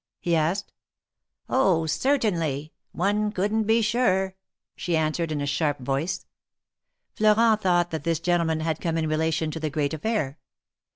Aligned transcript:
he 0.19 0.35
asked. 0.35 0.73
Oh! 1.47 1.85
certainly. 1.85 2.73
One 2.91 3.31
couldn^t 3.31 3.67
be 3.67 3.83
surer!" 3.83 4.33
she 4.75 4.97
answered, 4.97 5.31
in 5.31 5.41
a 5.41 5.45
sharp 5.45 5.77
voice. 5.77 6.25
Florent 7.13 7.61
thought 7.61 7.91
that 7.91 8.03
this 8.03 8.19
gentleman 8.19 8.61
had 8.61 8.81
come 8.81 8.97
in 8.97 9.05
rela 9.05 9.31
tion 9.31 9.51
to 9.51 9.59
the 9.59 9.69
great 9.69 9.91
aifair. 9.91 10.37